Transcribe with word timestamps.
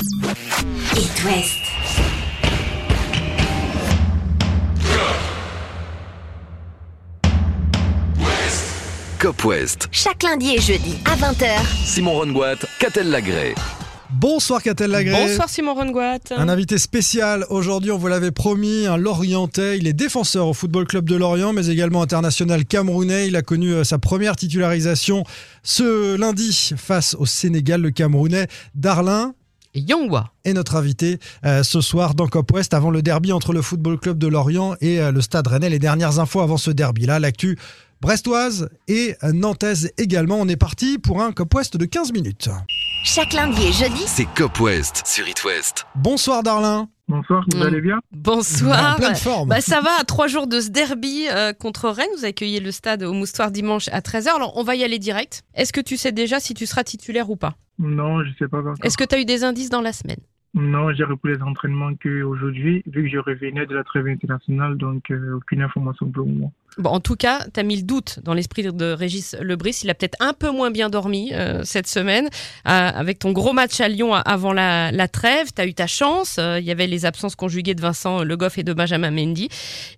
It 0.00 1.24
West. 1.24 1.58
Cop 9.18 9.44
West. 9.44 9.88
Chaque 9.90 10.22
lundi 10.22 10.54
et 10.54 10.60
jeudi 10.60 10.98
à 11.04 11.16
20h. 11.16 11.46
Simon 11.84 12.12
Rongoat, 12.12 12.58
Catel 12.78 13.10
Lagré. 13.10 13.56
Bonsoir 14.10 14.62
Catel 14.62 14.92
Lagré. 14.92 15.26
Bonsoir 15.26 15.48
Simon 15.48 15.74
Rongoat. 15.74 16.20
Un 16.36 16.48
invité 16.48 16.78
spécial 16.78 17.44
aujourd'hui, 17.50 17.90
on 17.90 17.98
vous 17.98 18.06
l'avait 18.06 18.30
promis, 18.30 18.86
un 18.86 18.96
Lorientais. 18.96 19.78
Il 19.78 19.88
est 19.88 19.92
défenseur 19.94 20.46
au 20.46 20.54
Football 20.54 20.86
Club 20.86 21.08
de 21.08 21.16
Lorient, 21.16 21.52
mais 21.52 21.66
également 21.66 22.02
international 22.02 22.64
camerounais. 22.66 23.26
Il 23.26 23.34
a 23.34 23.42
connu 23.42 23.72
euh, 23.72 23.82
sa 23.82 23.98
première 23.98 24.36
titularisation 24.36 25.24
ce 25.64 26.16
lundi 26.16 26.72
face 26.76 27.16
au 27.18 27.26
Sénégal, 27.26 27.80
le 27.80 27.90
Camerounais 27.90 28.46
Darlin. 28.76 29.34
Et 30.44 30.52
notre 30.52 30.76
invité 30.76 31.18
euh, 31.44 31.62
ce 31.62 31.80
soir 31.80 32.14
dans 32.14 32.26
Cop 32.26 32.50
West 32.52 32.74
avant 32.74 32.90
le 32.90 33.02
derby 33.02 33.32
entre 33.32 33.52
le 33.52 33.62
Football 33.62 33.98
Club 33.98 34.18
de 34.18 34.26
Lorient 34.26 34.74
et 34.80 35.00
euh, 35.00 35.12
le 35.12 35.20
Stade 35.20 35.46
Rennais. 35.46 35.70
Les 35.70 35.78
dernières 35.78 36.18
infos 36.18 36.40
avant 36.40 36.56
ce 36.56 36.70
derby-là, 36.70 37.18
l'actu 37.18 37.58
brestoise 38.00 38.68
et 38.86 39.16
euh, 39.24 39.32
nantaise 39.32 39.90
également. 39.98 40.36
On 40.40 40.48
est 40.48 40.56
parti 40.56 40.98
pour 40.98 41.22
un 41.22 41.32
Cop 41.32 41.54
West 41.54 41.76
de 41.76 41.84
15 41.84 42.12
minutes. 42.12 42.48
Chaque 43.04 43.32
lundi 43.32 43.62
et 43.66 43.72
jeudi, 43.72 44.02
C'est 44.06 44.28
Cop 44.36 44.58
West 44.60 45.02
sur 45.06 45.28
It 45.28 45.44
West. 45.44 45.86
Bonsoir 45.94 46.42
Darlin. 46.42 46.88
Bonsoir, 47.08 47.44
vous 47.52 47.58
Mm. 47.58 47.62
allez 47.62 47.80
bien? 47.80 48.00
Bonsoir. 48.12 48.94
En 48.94 48.96
pleine 48.98 49.14
forme. 49.16 49.48
Bah, 49.48 49.60
ça 49.60 49.80
va, 49.80 49.90
à 50.00 50.04
trois 50.04 50.26
jours 50.26 50.46
de 50.46 50.60
ce 50.60 50.70
derby 50.70 51.26
euh, 51.30 51.52
contre 51.54 51.88
Rennes, 51.88 52.06
vous 52.18 52.24
accueillez 52.26 52.60
le 52.60 52.70
stade 52.70 53.02
au 53.02 53.12
Moustoir 53.14 53.50
dimanche 53.50 53.88
à 53.92 54.00
13h. 54.00 54.28
Alors, 54.36 54.56
on 54.56 54.62
va 54.62 54.74
y 54.76 54.84
aller 54.84 54.98
direct. 54.98 55.42
Est-ce 55.54 55.72
que 55.72 55.80
tu 55.80 55.96
sais 55.96 56.12
déjà 56.12 56.38
si 56.38 56.52
tu 56.54 56.66
seras 56.66 56.84
titulaire 56.84 57.30
ou 57.30 57.36
pas? 57.36 57.54
Non, 57.78 58.22
je 58.24 58.30
sais 58.38 58.48
pas 58.48 58.58
encore. 58.58 58.74
Est-ce 58.82 58.98
que 58.98 59.04
tu 59.04 59.14
as 59.14 59.20
eu 59.20 59.24
des 59.24 59.42
indices 59.44 59.70
dans 59.70 59.80
la 59.80 59.92
semaine? 59.92 60.18
Non, 60.54 60.92
j'ai 60.92 61.04
repris 61.04 61.32
les 61.34 61.42
entraînements 61.42 61.92
qu'aujourd'hui, 62.02 62.82
vu 62.86 63.04
que 63.04 63.08
je 63.08 63.18
revenais 63.18 63.66
de 63.66 63.74
la 63.74 63.84
trêve 63.84 64.06
internationale, 64.08 64.76
donc 64.76 65.10
euh, 65.10 65.36
aucune 65.36 65.62
information 65.62 66.10
pour 66.10 66.26
moment. 66.26 66.52
Bon, 66.76 66.90
en 66.90 67.00
tout 67.00 67.16
cas, 67.16 67.40
tu 67.52 67.58
as 67.58 67.62
mis 67.62 67.76
le 67.76 67.82
doute 67.82 68.20
dans 68.22 68.34
l'esprit 68.34 68.62
de 68.62 68.92
Régis 68.92 69.34
Lebris. 69.40 69.80
Il 69.82 69.90
a 69.90 69.94
peut-être 69.94 70.16
un 70.20 70.32
peu 70.32 70.50
moins 70.50 70.70
bien 70.70 70.90
dormi 70.90 71.32
euh, 71.32 71.62
cette 71.64 71.88
semaine. 71.88 72.26
Euh, 72.26 72.30
avec 72.66 73.18
ton 73.18 73.32
gros 73.32 73.52
match 73.52 73.80
à 73.80 73.88
Lyon 73.88 74.14
avant 74.14 74.52
la, 74.52 74.92
la 74.92 75.08
trêve, 75.08 75.48
tu 75.54 75.60
as 75.60 75.66
eu 75.66 75.74
ta 75.74 75.86
chance. 75.86 76.36
Euh, 76.38 76.60
Il 76.60 76.66
y 76.66 76.70
avait 76.70 76.86
les 76.86 77.04
absences 77.04 77.34
conjuguées 77.34 77.74
de 77.74 77.80
Vincent 77.80 78.22
Le 78.22 78.36
Goff 78.36 78.58
et 78.58 78.62
de 78.62 78.72
Benjamin 78.72 79.10
Mendy. 79.10 79.48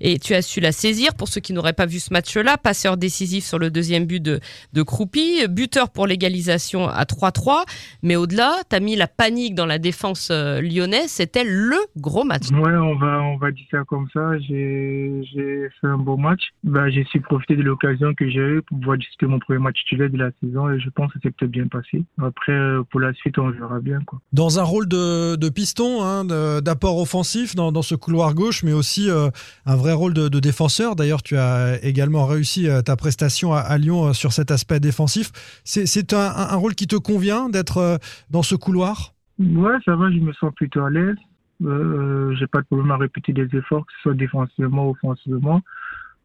Et 0.01 0.19
tu 0.19 0.35
as 0.35 0.43
su 0.43 0.61
la 0.61 0.73
saisir. 0.73 1.15
Pour 1.15 1.29
ceux 1.29 1.41
qui 1.41 1.53
n'auraient 1.53 1.75
pas 1.75 1.87
vu 1.87 1.98
ce 1.98 2.13
match-là, 2.13 2.57
passeur 2.57 2.97
décisif 2.97 3.45
sur 3.45 3.59
le 3.59 3.71
deuxième 3.71 4.07
but 4.07 4.21
de, 4.23 4.41
de 4.73 4.83
Croupi, 4.83 5.47
buteur 5.48 5.91
pour 5.91 6.07
l'égalisation 6.07 6.89
à 6.89 7.05
3-3. 7.05 7.65
Mais 8.03 8.17
au-delà, 8.17 8.55
tu 8.71 8.77
as 8.77 8.81
mis 8.81 8.97
la 8.97 9.07
panique 9.07 9.55
dans 9.55 9.67
la 9.67 9.79
défense 9.79 10.29
euh, 10.31 10.61
lyonnaise. 10.63 11.11
C'était 11.11 11.45
le 11.45 11.77
gros 11.98 12.25
match. 12.25 12.51
Ouais, 12.53 12.73
on 12.75 12.95
va, 12.97 13.21
on 13.23 13.37
va 13.37 13.51
dire 13.51 13.67
ça 13.71 13.79
comme 13.87 14.09
ça. 14.15 14.39
J'ai 14.48 15.23
j'ai 15.35 15.69
fait 15.81 15.87
un 15.87 15.98
beau 15.98 16.17
match. 16.17 16.41
Bah, 16.62 16.91
j'ai 16.91 17.05
su 17.05 17.20
profiter 17.20 17.56
de 17.56 17.62
l'occasion 17.62 18.12
que 18.12 18.28
j'ai 18.28 18.39
eue 18.39 18.62
pour 18.62 18.78
pouvoir 18.78 18.98
discuter 18.98 19.25
mon 19.25 19.39
premier 19.39 19.58
match 19.58 19.78
titulaire 19.80 20.11
de 20.11 20.19
la 20.19 20.30
saison 20.42 20.69
et 20.69 20.78
je 20.78 20.91
pense 20.91 21.11
que 21.11 21.19
c'est 21.22 21.30
peut-être 21.34 21.50
bien 21.50 21.67
passé. 21.69 22.05
Après, 22.20 22.52
euh, 22.52 22.83
pour 22.91 23.00
la 23.00 23.14
suite, 23.14 23.39
on 23.39 23.48
verra 23.48 23.80
bien. 23.80 24.00
quoi. 24.05 24.20
Dans 24.34 24.58
un 24.58 24.62
rôle 24.62 24.86
de, 24.86 25.36
de 25.36 25.48
piston, 25.48 26.02
hein, 26.02 26.27
d'apport 26.61 26.98
offensif 26.98 27.55
dans, 27.55 27.72
dans 27.72 27.80
ce 27.80 27.94
couloir 27.94 28.34
gauche, 28.34 28.62
mais 28.62 28.75
aussi 28.75 29.08
euh, 29.08 29.30
un 29.64 29.77
vrai 29.77 29.94
rôle 29.94 30.12
de, 30.12 30.28
de 30.28 30.39
défenseur. 30.39 30.97
D'ailleurs, 30.97 31.22
tu 31.22 31.39
as 31.39 31.83
également 31.83 32.27
réussi 32.27 32.69
euh, 32.69 32.83
ta 32.83 32.95
prestation 32.95 33.55
à, 33.55 33.61
à 33.61 33.78
Lyon 33.78 34.12
sur 34.12 34.33
cet 34.33 34.50
aspect 34.50 34.80
défensif. 34.80 35.30
C'est- 35.64 36.12
un, 36.12 36.56
rôle 36.56 36.74
qui 36.74 36.86
te 36.86 36.97
convient 36.97 37.48
d'être 37.48 37.98
dans 38.30 38.42
ce 38.42 38.55
couloir? 38.55 39.14
Ouais, 39.39 39.74
ça 39.84 39.97
va, 39.97 40.11
je 40.11 40.19
me 40.19 40.33
sens 40.34 40.52
plutôt 40.55 40.84
à 40.84 40.91
l'aise. 40.91 41.17
Euh, 41.64 42.34
j'ai 42.39 42.47
pas 42.47 42.61
de 42.61 42.67
problème 42.67 42.91
à 42.91 42.97
répéter 42.97 43.33
des 43.33 43.48
efforts, 43.56 43.84
que 43.86 43.92
ce 43.97 44.02
soit 44.02 44.14
défensivement 44.14 44.89
ou 44.89 44.91
offensivement. 44.91 45.61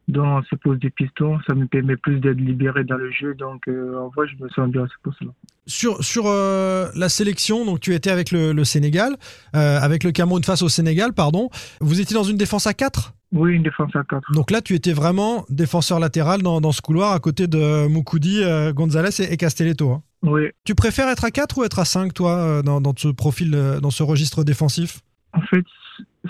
Dans 0.08 0.40
ce 0.48 0.54
poste 0.54 0.80
de 0.82 0.88
piston, 0.88 1.38
ça 1.48 1.54
me 1.54 1.66
permet 1.66 1.96
plus 1.96 2.20
d'être 2.20 2.38
libéré 2.38 2.84
dans 2.84 2.96
le 2.96 3.10
jeu. 3.10 3.34
Donc, 3.34 3.66
euh, 3.66 3.98
en 3.98 4.08
vrai, 4.08 4.26
je 4.28 4.42
me 4.42 4.48
sens 4.50 4.68
bien 4.70 4.84
à 4.84 4.86
ce 4.86 4.94
poste-là. 5.02 5.30
Sur, 5.66 6.04
sur 6.04 6.26
euh, 6.28 6.86
la 6.94 7.08
sélection, 7.08 7.64
donc 7.64 7.80
tu 7.80 7.92
étais 7.92 8.10
avec 8.10 8.30
le, 8.30 8.52
le 8.52 8.64
Sénégal, 8.64 9.16
euh, 9.56 9.80
avec 9.80 10.04
le 10.04 10.12
Cameroun 10.12 10.44
face 10.44 10.62
au 10.62 10.68
Sénégal, 10.68 11.12
pardon. 11.12 11.50
Vous 11.80 12.00
étiez 12.00 12.14
dans 12.14 12.22
une 12.22 12.36
défense 12.36 12.68
à 12.68 12.72
4 12.74 13.14
Oui, 13.32 13.54
une 13.54 13.64
défense 13.64 13.90
à 13.96 14.04
4. 14.04 14.32
Donc 14.32 14.52
là, 14.52 14.60
tu 14.62 14.74
étais 14.74 14.92
vraiment 14.92 15.44
défenseur 15.48 15.98
latéral 15.98 16.40
dans, 16.42 16.60
dans 16.60 16.70
ce 16.70 16.82
couloir 16.82 17.12
à 17.12 17.18
côté 17.18 17.48
de 17.48 17.88
Moukoudi, 17.88 18.42
Gonzalez 18.74 19.20
et, 19.20 19.32
et 19.32 19.36
Castelletto. 19.36 19.90
hein. 19.90 20.02
Oui, 20.22 20.42
Tu 20.64 20.76
préfères 20.76 21.08
être 21.08 21.24
à 21.24 21.32
4 21.32 21.58
ou 21.58 21.64
être 21.64 21.80
à 21.80 21.84
5, 21.84 22.14
toi, 22.14 22.62
dans, 22.62 22.80
dans 22.80 22.94
ce 22.96 23.08
profil, 23.08 23.50
dans 23.82 23.90
ce 23.90 24.04
registre 24.04 24.44
défensif? 24.44 25.00
En 25.32 25.40
fait, 25.42 25.64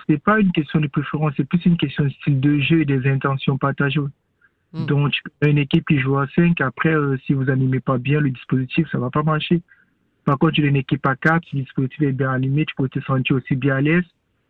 c'est 0.07 0.23
pas 0.23 0.41
une 0.41 0.53
question 0.53 0.81
de 0.81 0.87
préférence, 0.87 1.33
c'est 1.37 1.49
plus 1.49 1.65
une 1.65 1.77
question 1.77 2.05
de 2.05 2.11
style 2.11 2.41
de 2.41 2.59
jeu 2.59 2.81
et 2.81 2.85
des 2.85 3.09
intentions 3.09 3.59
partagées. 3.59 4.01
Mm. 4.73 4.87
Donc, 4.87 5.13
une 5.43 5.59
équipe 5.59 5.87
qui 5.87 5.99
joue 5.99 6.19
à 6.19 6.27
5, 6.35 6.61
après, 6.61 6.95
euh, 6.95 7.17
si 7.27 7.33
vous 7.33 7.51
animez 7.51 7.81
pas 7.81 7.99
bien 7.99 8.21
le 8.21 8.31
dispositif, 8.31 8.89
ça 8.91 8.99
va 8.99 9.11
pas 9.11 9.23
marcher. 9.23 9.63
Par 10.25 10.39
contre, 10.39 10.55
tu 10.55 10.65
as 10.65 10.69
une 10.69 10.77
équipe 10.77 11.07
à 11.07 11.17
4, 11.17 11.45
si 11.49 11.57
le 11.57 11.63
dispositif 11.63 12.03
est 12.03 12.13
bien 12.13 12.31
animé, 12.31 12.65
tu 12.67 12.75
peux 12.75 12.89
te 12.89 13.01
sentir 13.01 13.37
aussi 13.37 13.57
bien 13.57 13.77
à 13.77 13.81
l'aise 13.81 14.05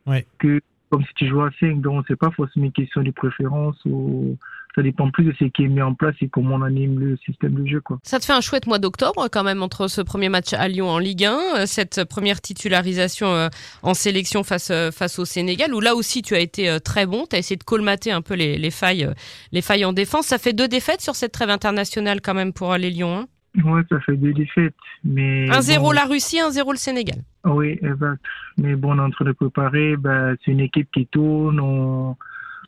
Ouais. 0.07 0.25
que 0.39 0.61
comme 0.91 1.05
si 1.05 1.15
tu 1.15 1.27
joues 1.27 1.43
à 1.43 1.51
5. 1.59 1.81
Donc, 1.81 2.05
c'est 2.07 2.17
pas 2.17 2.31
forcément 2.31 2.67
une 2.67 2.73
question 2.73 3.03
de 3.03 3.11
préférence 3.11 3.77
ou 3.85 4.39
ça 4.77 4.83
dépend 4.83 5.11
plus 5.11 5.25
de 5.25 5.35
ce 5.39 5.47
qui 5.47 5.65
est 5.65 5.69
mis 5.69 5.81
en 5.81 5.95
place 5.95 6.15
et 6.21 6.29
comment 6.29 6.57
on 6.57 6.63
anime 6.63 7.01
le 7.01 7.17
système 7.25 7.55
de 7.55 7.67
jeu, 7.67 7.81
quoi. 7.81 7.99
Ça 8.03 8.21
te 8.21 8.27
fait 8.27 8.35
un 8.35 8.43
chouette 8.43 8.67
mois 8.67 8.79
d'octobre 8.79 9.27
quand 9.33 9.43
même 9.43 9.63
entre 9.63 9.89
ce 9.89 10.03
premier 10.03 10.29
match 10.29 10.53
à 10.53 10.69
Lyon 10.69 10.89
en 10.91 10.99
Ligue 10.99 11.25
1, 11.25 11.33
euh, 11.33 11.67
cette 11.67 12.05
première 12.05 12.41
titularisation 12.43 13.27
euh, 13.29 13.49
en 13.83 13.95
sélection 13.95 14.45
face, 14.45 14.71
euh, 14.71 14.91
face 14.91 15.19
au 15.19 15.25
Sénégal, 15.25 15.73
où 15.75 15.81
là 15.81 15.95
aussi 15.95 16.21
tu 16.21 16.35
as 16.35 16.41
été 16.41 16.77
très 16.85 17.07
bon, 17.07 17.25
tu 17.29 17.37
as 17.37 17.39
essayé 17.39 17.57
de 17.57 17.65
colmater 17.65 18.13
un 18.13 18.21
peu 18.21 18.35
les, 18.35 18.59
les 18.59 18.71
failles, 18.71 19.09
les 19.51 19.63
failles 19.63 19.87
en 19.87 19.95
défense. 19.95 20.27
Ça 20.27 20.37
fait 20.39 20.53
deux 20.53 20.69
défaites 20.69 21.01
sur 21.01 21.17
cette 21.17 21.33
trêve 21.33 21.51
internationale 21.51 22.21
quand 22.21 22.35
même 22.35 22.53
pour 22.53 22.75
les 22.77 22.91
Lions. 22.91 23.17
hein. 23.21 23.27
Ouais, 23.65 23.81
ça 23.89 23.99
fait 24.01 24.17
deux 24.17 24.35
défaites. 24.35 24.75
Mais 25.03 25.47
1-0 25.47 25.81
bon, 25.81 25.91
la 25.93 26.05
Russie, 26.05 26.37
1-0 26.37 26.73
le 26.73 26.77
Sénégal. 26.77 27.17
Oui, 27.45 27.79
exact. 27.83 28.21
Mais 28.59 28.75
bon, 28.77 28.93
on 28.93 28.99
est 28.99 29.01
en 29.07 29.11
train 29.11 29.25
de 29.25 29.33
préparer. 29.33 29.97
Ben, 29.97 30.37
c'est 30.45 30.51
une 30.51 30.61
équipe 30.61 30.91
qui 30.93 31.07
tourne. 31.07 31.59
On, 31.61 32.17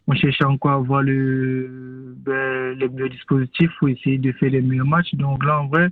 on 0.08 0.14
cherche 0.14 0.41
encore 0.42 0.70
à 0.70 0.74
avoir 0.76 1.02
le, 1.02 2.14
ben, 2.24 2.76
les 2.78 2.88
meilleurs 2.88 3.10
dispositifs 3.10 3.70
pour 3.78 3.88
essayer 3.91 4.19
de 4.19 4.32
faire 4.32 4.50
les 4.50 4.62
meilleurs 4.62 4.86
matchs. 4.86 5.14
Donc 5.14 5.44
là, 5.44 5.60
en 5.60 5.69
vrai, 5.69 5.91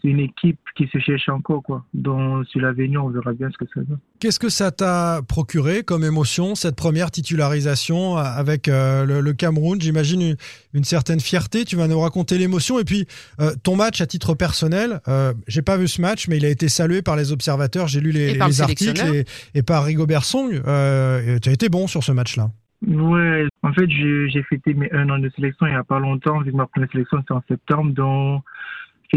c'est 0.00 0.08
une 0.08 0.18
équipe 0.18 0.58
qui 0.76 0.88
se 0.92 0.98
cherche 0.98 1.28
encore. 1.28 1.62
Quoi. 1.62 1.84
Donc 1.94 2.44
sur 2.48 2.60
l'avenir, 2.60 3.04
on 3.04 3.08
verra 3.10 3.32
bien 3.34 3.48
ce 3.52 3.56
que 3.56 3.70
ça 3.72 3.82
donne. 3.82 4.00
Qu'est-ce 4.18 4.40
que 4.40 4.48
ça 4.48 4.72
t'a 4.72 5.20
procuré 5.28 5.84
comme 5.84 6.02
émotion, 6.02 6.56
cette 6.56 6.74
première 6.74 7.12
titularisation 7.12 8.18
euh, 8.18 8.22
avec 8.22 8.66
euh, 8.66 9.04
le, 9.04 9.20
le 9.20 9.32
Cameroun? 9.32 9.80
J'imagine 9.80 10.20
une, 10.22 10.36
une 10.74 10.82
certaine 10.82 11.20
fierté. 11.20 11.64
Tu 11.64 11.76
vas 11.76 11.86
nous 11.86 12.00
raconter 12.00 12.38
l'émotion. 12.38 12.80
Et 12.80 12.84
puis, 12.84 13.06
euh, 13.38 13.52
ton 13.62 13.76
match 13.76 14.00
à 14.00 14.06
titre 14.06 14.34
personnel, 14.34 15.00
euh, 15.06 15.32
j'ai 15.46 15.62
pas 15.62 15.76
vu 15.76 15.86
ce 15.86 16.00
match, 16.00 16.26
mais 16.26 16.36
il 16.36 16.44
a 16.44 16.48
été 16.48 16.68
salué 16.68 17.00
par 17.00 17.14
les 17.14 17.30
observateurs. 17.30 17.86
J'ai 17.86 18.00
lu 18.00 18.10
les, 18.10 18.32
Et 18.32 18.38
par 18.38 18.48
les 18.48 18.56
le 18.56 18.62
articles 18.62 19.06
et, 19.14 19.24
et 19.54 19.62
par 19.62 19.84
Rigobert 19.84 20.24
Song. 20.24 20.50
Euh, 20.66 21.38
tu 21.40 21.48
as 21.48 21.52
été 21.52 21.68
bon 21.68 21.86
sur 21.86 22.02
ce 22.02 22.10
match-là. 22.10 22.50
Ouais, 22.86 23.46
en 23.62 23.72
fait, 23.72 23.88
j'ai 23.88 24.42
fêté 24.48 24.74
mes 24.74 24.92
un 24.92 25.08
an 25.10 25.18
de 25.18 25.28
sélection 25.30 25.66
il 25.66 25.70
n'y 25.70 25.76
a 25.76 25.84
pas 25.84 26.00
longtemps. 26.00 26.40
Vu 26.40 26.50
que 26.50 26.56
ma 26.56 26.66
première 26.66 26.90
sélection, 26.90 27.18
c'était 27.20 27.32
en 27.32 27.42
septembre. 27.46 27.92
Donc, 27.92 28.42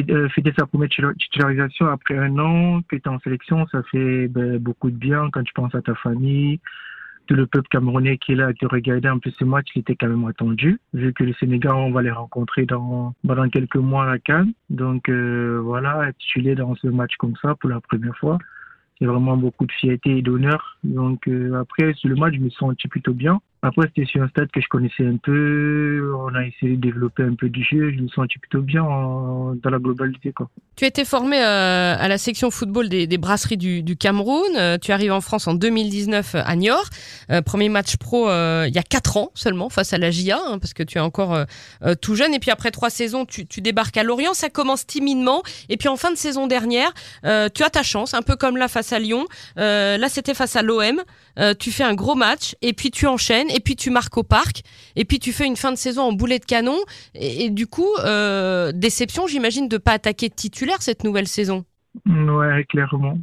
euh, 0.09 0.29
fêter 0.29 0.53
sa 0.57 0.67
première 0.67 0.89
titu- 0.89 1.15
titularisation 1.17 1.87
après 1.87 2.17
un 2.17 2.37
an 2.37 2.81
que 2.81 2.95
tu 2.95 3.01
es 3.01 3.07
en 3.07 3.19
sélection, 3.19 3.65
ça 3.71 3.81
fait 3.91 4.27
ben, 4.27 4.57
beaucoup 4.59 4.91
de 4.91 4.95
bien 4.97 5.29
quand 5.31 5.43
tu 5.43 5.53
penses 5.53 5.73
à 5.73 5.81
ta 5.81 5.95
famille, 5.95 6.59
tout 7.27 7.33
le 7.33 7.47
peuple 7.47 7.67
camerounais 7.69 8.17
qui 8.19 8.33
est 8.33 8.35
là, 8.35 8.53
te 8.53 8.67
regarder. 8.67 9.09
En 9.09 9.17
plus, 9.17 9.31
ce 9.31 9.45
match, 9.45 9.67
il 9.73 9.79
était 9.79 9.95
quand 9.95 10.09
même 10.09 10.25
attendu, 10.25 10.79
vu 10.93 11.11
que 11.13 11.23
le 11.23 11.33
Sénégal, 11.33 11.73
on 11.73 11.91
va 11.91 12.03
les 12.03 12.11
rencontrer 12.11 12.65
dans, 12.67 13.15
dans 13.23 13.49
quelques 13.49 13.77
mois 13.77 14.03
à 14.03 14.11
la 14.11 14.19
Cannes. 14.19 14.53
Donc, 14.69 15.09
euh, 15.09 15.59
voilà, 15.63 16.07
être 16.09 16.17
titulaire 16.17 16.57
dans 16.57 16.75
ce 16.75 16.87
match 16.87 17.15
comme 17.17 17.35
ça 17.41 17.55
pour 17.55 17.71
la 17.71 17.79
première 17.81 18.15
fois. 18.17 18.37
C'est 18.99 19.05
vraiment 19.05 19.35
beaucoup 19.35 19.65
de 19.65 19.71
fierté 19.73 20.19
et 20.19 20.21
d'honneur. 20.21 20.77
Donc 20.85 21.27
euh, 21.27 21.59
après, 21.59 21.94
sur 21.95 22.07
le 22.07 22.15
match, 22.15 22.35
je 22.35 22.39
me 22.39 22.50
suis 22.50 22.57
senti 22.57 22.88
plutôt 22.88 23.13
bien. 23.13 23.41
Après, 23.65 23.88
c'était 23.88 24.06
sur 24.06 24.21
un 24.21 24.27
stade 24.27 24.51
que 24.51 24.62
je 24.62 24.67
connaissais 24.67 25.07
un 25.07 25.17
peu. 25.17 26.13
On 26.19 26.35
a 26.35 26.45
essayé 26.45 26.75
de 26.75 26.81
développer 26.81 27.23
un 27.23 27.33
peu 27.33 27.50
du 27.50 27.63
jeu. 27.63 27.91
Je 27.97 28.00
me 28.00 28.07
senti 28.09 28.38
plutôt 28.38 28.62
bien 28.62 28.83
en- 28.83 29.56
dans 29.56 29.71
la 29.71 29.79
globalité. 29.79 30.31
Quoi. 30.33 30.50
Tu 30.75 30.85
été 30.85 31.03
formé 31.03 31.38
euh, 31.38 31.95
à 31.97 32.07
la 32.07 32.19
section 32.19 32.51
football 32.51 32.89
des, 32.89 33.17
brasseries 33.17 33.57
du, 33.57 33.97
Cameroun. 33.97 34.51
Euh, 34.56 34.77
tu 34.77 34.91
arrives 34.91 35.13
en 35.13 35.21
France 35.21 35.47
en 35.47 35.56
2019 35.56 36.35
à 36.35 36.56
Niort. 36.56 36.85
Euh, 37.31 37.41
premier 37.41 37.69
match 37.69 37.97
pro 37.97 38.25
il 38.25 38.75
y 38.75 38.77
a 38.77 38.83
quatre 38.83 39.17
ans 39.17 39.31
seulement 39.33 39.69
face 39.69 39.94
à 39.94 39.97
la 39.97 40.11
GIA, 40.11 40.38
hein, 40.45 40.59
parce 40.59 40.73
que 40.73 40.83
tu 40.83 41.00
es 41.00 41.01
encore 41.01 41.35
tout 42.01 42.15
jeune. 42.15 42.35
Et 42.35 42.39
puis 42.39 42.51
après 42.51 42.69
trois 42.69 42.91
saisons, 42.91 43.25
tu, 43.25 43.61
débarques 43.61 43.97
à 43.97 44.03
Lorient. 44.03 44.35
Ça 44.35 44.50
commence 44.50 44.85
timidement. 44.85 45.41
Et 45.69 45.77
puis 45.77 45.88
en 45.88 45.95
fin 45.95 46.11
de 46.11 46.18
saison 46.18 46.45
dernière, 46.45 46.94
tu 47.23 47.63
as 47.63 47.69
ta 47.71 47.81
chance, 47.81 48.13
un 48.13 48.21
peu 48.21 48.35
comme 48.35 48.57
là 48.57 48.68
face 48.68 48.94
à 48.94 49.00
Lyon. 49.00 49.25
Là, 49.56 50.07
c'était 50.09 50.35
face 50.35 50.56
à 50.56 50.61
l'OM. 50.61 51.01
Tu 51.59 51.71
fais 51.71 51.83
un 51.83 51.95
gros 51.95 52.15
match 52.15 52.56
et 52.61 52.73
puis 52.73 52.91
tu 52.91 53.07
enchaînes 53.07 53.50
et 53.56 53.60
puis 53.60 53.75
tu 53.75 53.90
marques 53.90 54.18
au 54.18 54.24
parc 54.24 54.62
et 54.96 55.06
puis 55.06 55.19
tu 55.19 55.31
fais 55.31 55.48
une 55.48 55.56
fin 55.56 55.72
de 55.72 55.78
saison 55.78 56.04
en 56.04 56.13
boulet 56.13 56.40
de 56.40 56.46
canon 56.46 56.78
et, 57.13 57.46
et 57.46 57.50
du 57.50 57.68
coup 57.68 57.90
euh, 58.06 58.72
déception 58.74 59.28
j'imagine 59.28 59.68
de 59.68 59.78
pas 59.78 59.94
attaquer 59.94 60.30
de 60.30 60.36
titulaire 60.36 60.81
cette 60.81 61.04
nouvelle 61.04 61.28
saison. 61.28 61.66
Ouais, 62.06 62.66
clairement. 62.66 63.18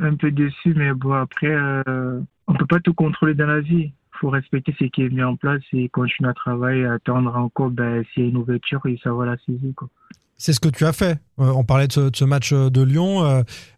un 0.00 0.14
peu 0.14 0.30
déçu, 0.30 0.74
mais 0.74 0.92
bon, 0.92 1.12
après, 1.12 1.48
euh, 1.50 2.20
on 2.46 2.54
peut 2.54 2.66
pas 2.66 2.80
tout 2.80 2.94
contrôler 2.94 3.34
dans 3.34 3.46
la 3.46 3.60
vie. 3.60 3.92
faut 4.12 4.30
respecter 4.30 4.74
ce 4.78 4.84
qui 4.84 5.02
est 5.02 5.08
mis 5.08 5.22
en 5.22 5.36
place 5.36 5.62
et 5.72 5.88
continuer 5.88 6.30
à 6.30 6.34
travailler, 6.34 6.84
attendre 6.86 7.34
encore 7.36 7.70
ben, 7.70 8.04
s'il 8.12 8.22
y 8.22 8.26
a 8.26 8.28
une 8.30 8.36
ouverture 8.36 8.80
et 8.86 8.98
savoir 9.02 9.26
la 9.26 9.36
saisir. 9.44 9.72
C'est 10.36 10.52
ce 10.52 10.60
que 10.60 10.68
tu 10.68 10.84
as 10.84 10.92
fait. 10.92 11.18
Euh, 11.40 11.50
on 11.54 11.64
parlait 11.64 11.88
de 11.88 11.92
ce, 11.92 12.00
de 12.10 12.16
ce 12.16 12.24
match 12.24 12.52
euh, 12.52 12.70
de 12.70 12.80
Lyon. 12.82 13.24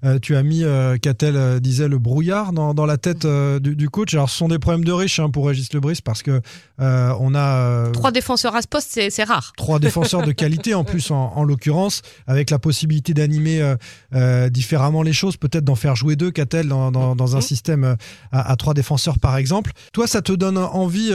Euh, 0.04 0.18
tu 0.20 0.36
as 0.36 0.42
mis, 0.42 0.62
euh, 0.62 0.98
Catel 0.98 1.60
disait, 1.60 1.88
le 1.88 1.98
brouillard 1.98 2.52
dans, 2.52 2.74
dans 2.74 2.84
la 2.86 2.98
tête 2.98 3.24
euh, 3.24 3.58
du, 3.60 3.74
du 3.76 3.88
coach. 3.88 4.12
Alors, 4.14 4.28
ce 4.28 4.36
sont 4.36 4.48
des 4.48 4.58
problèmes 4.58 4.84
de 4.84 4.92
riches 4.92 5.20
hein, 5.20 5.30
pour 5.30 5.46
Régis 5.48 5.72
Lebris 5.72 6.00
parce 6.04 6.22
que 6.22 6.40
on 6.78 7.34
a 7.34 7.90
Trois 7.92 8.12
défenseurs 8.12 8.54
à 8.54 8.60
ce 8.62 8.68
poste, 8.68 9.00
c'est 9.08 9.24
rare. 9.24 9.52
trois 9.56 9.78
défenseurs 9.78 10.22
de 10.22 10.32
qualité 10.32 10.74
en 10.74 10.84
plus, 10.84 11.10
en, 11.10 11.32
en 11.34 11.44
l'occurrence, 11.44 12.02
avec 12.26 12.50
la 12.50 12.58
possibilité 12.58 13.14
d'animer 13.14 13.74
différemment 14.50 15.02
les 15.02 15.12
choses, 15.14 15.36
peut-être 15.36 15.64
d'en 15.64 15.74
faire 15.74 15.96
jouer 15.96 16.16
deux, 16.16 16.30
Catel, 16.30 16.68
dans, 16.68 16.90
dans, 16.92 17.16
dans 17.16 17.34
un 17.34 17.38
Mhm. 17.38 17.42
système 17.42 17.96
à, 18.32 18.50
à 18.52 18.56
trois 18.56 18.74
défenseurs 18.74 19.18
par 19.18 19.36
exemple. 19.36 19.72
Toi, 19.92 20.06
ça 20.06 20.20
te 20.22 20.32
donne 20.32 20.58
envie 20.58 21.10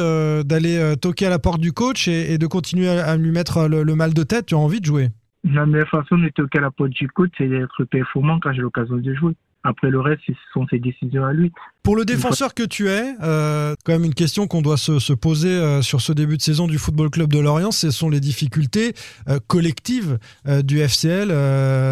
d'aller 0.45 0.95
toquer 0.99 1.27
à 1.27 1.29
la 1.29 1.39
porte 1.39 1.61
du 1.61 1.73
coach 1.73 2.07
et, 2.07 2.33
et 2.33 2.37
de 2.37 2.47
continuer 2.47 2.89
à, 2.89 3.05
à 3.05 3.17
lui 3.17 3.31
mettre 3.31 3.67
le, 3.67 3.83
le 3.83 3.95
mal 3.95 4.13
de 4.13 4.23
tête? 4.23 4.47
Tu 4.47 4.55
as 4.55 4.57
envie 4.57 4.79
de 4.81 4.85
jouer? 4.85 5.09
La 5.43 5.65
meilleure 5.65 5.89
façon 5.89 6.17
de 6.17 6.29
toquer 6.29 6.59
la 6.59 6.71
porte 6.71 6.91
du 6.91 7.07
coach, 7.07 7.31
c'est 7.37 7.47
d'être 7.47 7.83
performant 7.85 8.39
quand 8.39 8.53
j'ai 8.53 8.61
l'occasion 8.61 8.97
de 8.97 9.13
jouer. 9.13 9.35
Après 9.63 9.91
le 9.91 9.99
reste, 9.99 10.21
ce 10.25 10.33
sont 10.53 10.65
ses 10.69 10.79
décisions 10.79 11.23
à 11.23 11.33
lui. 11.33 11.51
Pour 11.83 11.95
le 11.95 12.03
défenseur 12.03 12.55
que 12.55 12.63
tu 12.63 12.89
es, 12.89 13.15
euh, 13.21 13.75
quand 13.85 13.91
même 13.91 14.05
une 14.05 14.13
question 14.15 14.47
qu'on 14.47 14.63
doit 14.63 14.77
se, 14.77 14.97
se 14.97 15.13
poser 15.13 15.49
euh, 15.49 15.83
sur 15.83 16.01
ce 16.01 16.13
début 16.13 16.37
de 16.37 16.41
saison 16.41 16.67
du 16.67 16.79
Football 16.79 17.11
Club 17.11 17.31
de 17.31 17.39
Lorient, 17.39 17.71
ce 17.71 17.91
sont 17.91 18.09
les 18.09 18.19
difficultés 18.19 18.93
euh, 19.29 19.39
collectives 19.47 20.17
du 20.63 20.79
FCL 20.79 21.27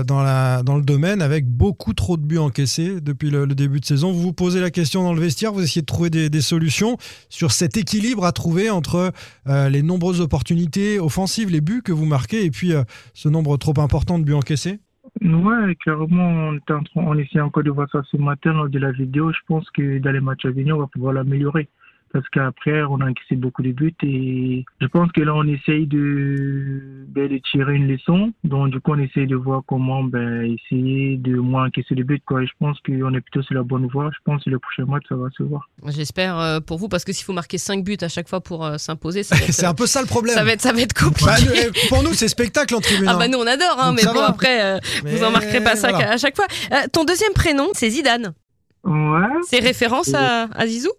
dans, 0.06 0.22
la, 0.22 0.64
dans 0.64 0.78
le 0.78 0.84
domaine, 0.84 1.22
avec 1.22 1.46
beaucoup 1.46 1.94
trop 1.94 2.18
de 2.18 2.24
buts 2.24 2.40
encaissés 2.40 3.02
depuis 3.02 3.30
le, 3.30 3.46
le 3.46 3.54
début 3.54 3.80
de 3.80 3.86
saison. 3.86 4.12
Vous 4.12 4.22
vous 4.22 4.34
posez 4.34 4.60
la 4.60 4.72
question 4.72 5.04
dans 5.04 5.14
le 5.14 5.22
vestiaire, 5.22 5.54
vous 5.54 5.62
essayez 5.62 5.82
de 5.82 5.86
trouver 5.86 6.10
des, 6.10 6.30
des 6.30 6.42
solutions 6.42 6.98
sur 7.30 7.52
cet 7.52 7.78
équilibre 7.78 8.26
à 8.26 8.32
trouver 8.32 8.70
entre 8.70 9.12
les 9.46 9.84
nombreuses 9.84 10.22
opportunités 10.22 11.00
offensives, 11.00 11.50
les 11.50 11.62
buts 11.62 11.82
que 11.84 11.92
vous 11.92 12.06
marquez, 12.06 12.46
et 12.46 12.52
puis 12.52 12.74
ce 13.14 13.30
nombre 13.30 13.58
trop 13.58 13.80
important 13.80 14.18
de 14.20 14.24
buts 14.24 14.34
encaissés? 14.34 14.80
Ouais, 15.22 15.76
clairement, 15.76 16.30
on, 16.30 16.56
est 16.56 16.72
en 16.72 16.84
train- 16.84 17.02
on 17.04 17.18
essaie 17.18 17.42
encore 17.42 17.64
de 17.64 17.72
voir 17.72 17.90
ça 17.92 18.02
ce 18.10 18.16
matin 18.18 18.54
lors 18.54 18.70
de 18.70 18.80
la 18.80 18.92
vidéo. 18.92 19.32
Je 19.34 19.40
pense 19.48 19.70
que 19.72 20.00
dans 20.00 20.12
les 20.12 20.22
matchs 20.22 20.46
à 20.46 20.52
venir, 20.52 20.78
on 20.78 20.80
va 20.82 20.88
pouvoir 20.88 21.14
l'améliorer. 21.14 21.68
Parce 22.12 22.28
qu'après, 22.30 22.84
on 22.84 23.02
a 23.02 23.10
encaissé 23.10 23.36
beaucoup 23.36 23.62
de 23.62 23.72
buts 23.72 23.96
et 24.04 24.66
je 24.82 24.88
pense 24.88 25.12
que 25.12 25.22
là, 25.22 25.34
on 25.36 25.44
essaye 25.48 25.86
de, 25.86 27.06
ben, 27.08 27.28
de 27.30 27.38
tirer 27.52 27.76
une 27.76 27.88
leçon. 27.88 28.34
Donc, 28.44 28.72
du 28.72 28.80
coup, 28.80 28.94
on 28.94 29.00
essaye 29.00 29.28
de 29.28 29.36
voir 29.36 29.62
comment 29.68 30.04
ben, 30.04 30.44
essayer 30.44 31.18
de 31.18 31.36
moins 31.38 31.68
encaisser 31.68 31.96
de 31.96 32.04
buts. 32.04 32.22
Quoi. 32.26 32.44
Et 32.44 32.48
je 32.48 32.54
pense 32.60 32.78
qu'on 32.86 33.14
est 33.14 33.22
plutôt 33.22 33.42
sur 33.44 33.56
la 33.56 33.64
bonne 33.64 33.88
voie. 33.88 34.10
Je 34.14 34.20
pense 34.26 34.44
que 34.44 34.50
le 34.50 34.60
prochain 34.60 34.86
match, 34.86 35.04
ça 35.08 35.16
va 35.16 35.28
se 35.38 35.44
voir. 35.44 35.70
J'espère 35.88 36.40
euh, 36.40 36.60
pour 36.60 36.78
vous, 36.78 36.90
parce 36.90 37.04
que 37.06 37.14
s'il 37.14 37.26
faut 37.26 37.34
marquer 37.34 37.58
5 37.58 37.84
buts 37.84 37.98
à 38.02 38.08
chaque 38.08 38.28
fois 38.28 38.42
pour 38.42 38.66
euh, 38.66 38.78
s'imposer, 38.78 39.24
ça 39.24 39.36
va 39.36 39.44
être, 39.44 39.54
C'est 39.60 39.66
un 39.66 39.74
peu 39.74 39.86
ça 39.86 40.02
le 40.02 40.08
problème. 40.08 40.36
ça 40.36 40.44
va 40.44 40.52
être, 40.52 40.62
ça 40.62 40.74
va 40.74 40.82
être 40.82 40.94
compliqué. 40.94 41.26
Bah, 41.26 41.38
nous, 41.46 41.52
eh, 41.54 41.88
pour 41.90 42.04
nous, 42.04 42.14
c'est 42.14 42.28
spectacle 42.28 42.76
en 42.76 42.82
tribune. 42.82 43.08
Ah 43.08 43.14
hein. 43.14 43.18
bah 43.18 43.28
nous 43.28 43.38
on 43.38 43.48
adore, 43.48 43.78
hein, 43.80 43.94
mais 43.96 44.04
bon 44.06 44.14
va. 44.14 44.28
après 44.28 44.64
euh, 44.64 44.80
vous 45.04 45.24
en 45.24 45.32
marquerez 45.32 45.62
pas 45.62 45.76
ça 45.76 45.90
voilà. 45.90 46.12
à 46.14 46.18
chaque 46.18 46.36
fois. 46.36 46.46
Euh, 46.72 46.76
ton 46.92 47.04
deuxième 47.04 47.34
prénom 47.34 47.68
c'est 47.74 47.90
Zidane. 47.90 48.34
Ouais. 48.84 49.28
C'est 49.44 49.60
référence 49.60 50.14
à, 50.14 50.44
à 50.54 50.68
Zizou? 50.68 50.92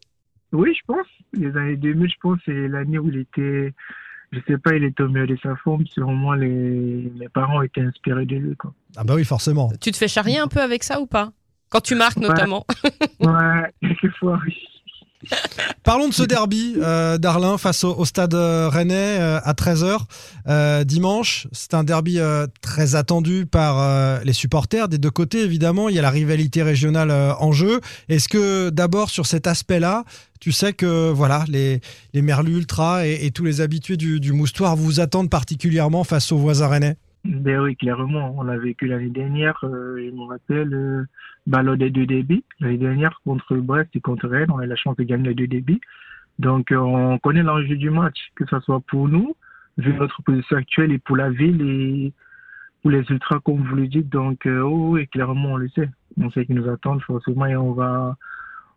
Oui, 0.52 0.74
je 0.74 0.80
pense. 0.86 1.06
Les 1.32 1.56
années 1.56 1.76
2000, 1.76 2.10
je 2.10 2.14
pense, 2.20 2.38
c'est 2.44 2.68
l'année 2.68 2.98
où 2.98 3.08
il 3.08 3.18
était, 3.18 3.72
je 4.32 4.38
sais 4.46 4.58
pas, 4.58 4.74
il 4.74 4.84
était 4.84 5.02
au 5.02 5.08
meilleur 5.08 5.28
de 5.28 5.36
sa 5.42 5.54
forme. 5.56 5.86
Sûrement, 5.86 6.32
les, 6.34 7.10
mes 7.18 7.28
parents 7.28 7.62
étaient 7.62 7.82
inspirés 7.82 8.26
de 8.26 8.36
lui, 8.36 8.56
quoi. 8.56 8.72
Ah 8.96 9.04
bah 9.04 9.14
oui, 9.14 9.24
forcément. 9.24 9.70
Tu 9.80 9.90
te 9.92 9.96
fais 9.96 10.08
charrier 10.08 10.38
un 10.38 10.48
peu 10.48 10.60
avec 10.60 10.82
ça 10.82 11.00
ou 11.00 11.06
pas? 11.06 11.32
Quand 11.68 11.80
tu 11.80 11.94
marques 11.94 12.16
Ouais. 12.18 12.26
notamment. 12.28 12.66
Ouais, 13.20 13.62
quelquefois, 13.80 14.40
oui. 14.44 14.56
Parlons 15.84 16.08
de 16.08 16.14
ce 16.14 16.22
derby 16.22 16.76
euh, 16.78 17.18
d'Arlin 17.18 17.58
face 17.58 17.84
au, 17.84 18.04
stade 18.04 18.34
euh, 18.34 18.68
rennais 18.68 19.18
euh, 19.20 19.38
à 19.42 19.52
13h 19.52 19.98
euh, 20.48 20.84
dimanche. 20.84 21.46
C'est 21.52 21.74
un 21.74 21.84
derby 21.84 22.18
très 22.60 22.94
attendu 22.94 23.46
par 23.46 24.22
les 24.24 24.32
supporters 24.32 24.88
des 24.88 24.98
deux 24.98 25.10
côtés, 25.10 25.40
évidemment. 25.40 25.88
Il 25.88 25.94
y 25.94 25.98
a 25.98 26.02
la 26.02 26.10
rivalité 26.10 26.62
régionale 26.62 27.10
en 27.10 27.52
jeu. 27.52 27.80
Est-ce 28.08 28.28
que 28.28 28.70
d'abord 28.70 29.10
sur 29.10 29.26
cet 29.26 29.46
aspect-là, 29.46 30.04
tu 30.40 30.52
sais 30.52 30.72
que 30.72 31.10
voilà 31.10 31.44
les, 31.48 31.80
les 32.14 32.22
Merlus 32.22 32.58
Ultra 32.58 33.06
et, 33.06 33.30
tous 33.30 33.44
les 33.44 33.60
habitués 33.60 33.96
du, 33.96 34.32
Moustoir 34.32 34.76
vous 34.76 35.00
attendent 35.00 35.30
particulièrement 35.30 36.04
face 36.04 36.32
aux 36.32 36.38
voisins 36.38 36.68
rennais? 36.68 36.96
Ben 37.24 37.60
oui, 37.60 37.76
clairement. 37.76 38.34
On 38.36 38.42
l'a 38.42 38.56
vécu 38.58 38.86
l'année 38.86 39.10
dernière. 39.10 39.58
euh, 39.64 39.96
je 39.98 40.10
me 40.14 40.26
rappelle, 40.26 41.06
lors 41.46 41.76
des 41.76 41.90
deux 41.90 42.06
débits. 42.06 42.44
L'année 42.60 42.78
dernière, 42.78 43.20
contre 43.24 43.56
Brest 43.56 43.90
et 43.94 44.00
contre 44.00 44.28
Rennes, 44.28 44.50
on 44.50 44.58
a 44.58 44.66
la 44.66 44.76
chance 44.76 44.96
de 44.96 45.04
gagner 45.04 45.28
les 45.28 45.34
deux 45.34 45.46
débits. 45.46 45.80
Donc, 46.38 46.72
euh, 46.72 46.76
on 46.76 47.18
connaît 47.18 47.42
l'enjeu 47.42 47.76
du 47.76 47.90
match, 47.90 48.18
que 48.34 48.46
ce 48.46 48.58
soit 48.60 48.80
pour 48.80 49.08
nous, 49.08 49.36
vu 49.76 49.92
notre 49.94 50.22
position 50.22 50.56
actuelle, 50.56 50.92
et 50.92 50.98
pour 50.98 51.16
la 51.16 51.30
ville 51.30 51.60
et 51.60 52.12
pour 52.82 52.90
les 52.90 53.04
ultras, 53.10 53.40
comme 53.40 53.62
vous 53.62 53.76
le 53.76 53.88
dites. 53.88 54.08
Donc, 54.08 54.46
euh, 54.46 54.60
oh, 54.60 54.92
oui, 54.92 55.06
clairement, 55.08 55.52
on 55.52 55.56
le 55.56 55.68
sait. 55.70 55.90
On 56.18 56.30
sait 56.30 56.46
qu'ils 56.46 56.56
nous 56.56 56.68
attendent 56.68 57.02
forcément 57.02 57.46
et 57.46 57.56
on 57.56 57.72
va, 57.72 58.16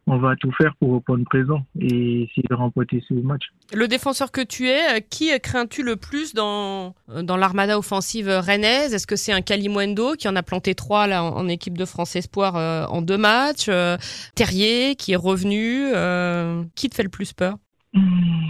on 0.05 0.17
va 0.17 0.35
tout 0.35 0.51
faire 0.57 0.73
pour 0.79 0.91
reprendre 0.93 1.23
présent 1.25 1.65
et 1.79 2.23
essayer 2.23 2.43
de 2.49 2.53
remporter 2.55 3.01
ce 3.07 3.13
match. 3.13 3.43
Le 3.73 3.87
défenseur 3.87 4.31
que 4.31 4.41
tu 4.41 4.67
es, 4.67 4.97
euh, 4.97 4.99
qui 5.09 5.31
crains-tu 5.39 5.81
le 5.83 5.95
plus 5.95 6.33
dans, 6.33 6.93
euh, 7.09 7.21
dans 7.23 7.37
l'armada 7.37 7.77
offensive 7.77 8.27
rennaise? 8.27 8.93
Est-ce 8.93 9.07
que 9.07 9.15
c'est 9.15 9.31
un 9.31 9.41
Kalimwendo 9.41 10.13
qui 10.15 10.27
en 10.27 10.35
a 10.35 10.43
planté 10.43 10.75
trois 10.75 11.07
là, 11.07 11.23
en, 11.23 11.29
en 11.37 11.47
équipe 11.47 11.77
de 11.77 11.85
France 11.85 12.15
Espoir 12.15 12.55
euh, 12.57 12.85
en 12.87 13.01
deux 13.01 13.17
matchs 13.17 13.67
euh, 13.69 13.97
Terrier 14.35 14.95
qui 14.95 15.13
est 15.13 15.17
revenu 15.17 15.91
euh, 15.93 16.63
Qui 16.75 16.89
te 16.89 16.95
fait 16.95 17.03
le 17.03 17.09
plus 17.09 17.31
peur? 17.33 17.55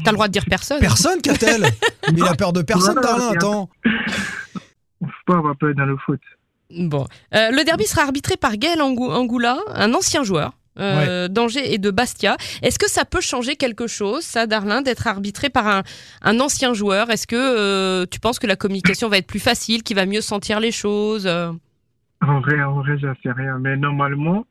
T'as 0.06 0.12
le 0.12 0.16
droit 0.16 0.28
de 0.28 0.34
dire 0.34 0.46
personne. 0.50 0.80
Personne, 0.80 1.22
qu'a-t-elle 1.22 1.62
Mais 1.64 1.70
il 2.18 2.24
a 2.24 2.34
peur 2.34 2.54
de 2.54 2.62
personne, 2.62 2.96
Darlin, 3.02 3.30
attends. 3.32 3.70
On 5.02 5.06
ne 5.06 5.12
faut 5.12 5.16
pas 5.28 5.38
avoir 5.38 5.56
peur 5.58 5.74
dans 5.76 5.86
le 5.86 5.98
foot. 6.06 6.22
Bon. 6.72 7.06
Euh, 7.36 7.52
le 7.52 7.64
derby 7.66 7.84
sera 7.86 8.04
arbitré 8.04 8.38
par 8.38 8.56
Gaël 8.58 8.82
Angou- 8.82 9.12
Angoula, 9.12 9.58
un 9.76 9.94
ancien 9.94 10.24
joueur. 10.24 10.54
Euh, 10.80 11.28
d'Angers 11.28 11.74
et 11.74 11.78
de 11.78 11.92
Bastia. 11.92 12.38
Est-ce 12.62 12.80
que 12.80 12.90
ça 12.90 13.06
peut 13.06 13.22
changer 13.22 13.56
quelque 13.56 13.88
chose, 13.88 14.24
ça, 14.24 14.48
Darlin, 14.48 14.82
d'être 14.82 15.08
arbitré 15.08 15.50
par 15.50 15.68
un, 15.68 15.84
un 16.22 16.40
ancien 16.40 16.74
joueur? 16.74 17.10
Est-ce 17.10 17.28
que 17.28 17.36
euh, 17.36 18.06
tu 18.10 18.20
penses 18.20 18.40
que 18.40 18.48
la 18.48 18.56
communication 18.56 19.10
va 19.10 19.18
être 19.18 19.28
plus 19.28 19.40
facile, 19.40 19.84
qu'il 19.84 19.96
va 19.96 20.06
mieux 20.06 20.22
sentir 20.22 20.60
les 20.60 20.72
choses 20.72 21.28
euh? 21.28 21.52
En 22.22 22.40
vrai, 22.40 22.62
en 22.64 22.76
vrai, 22.82 22.98
j'en 22.98 23.14
sais 23.22 23.32
rien. 23.32 23.60
Mais 23.60 23.76
normalement, 23.76 24.46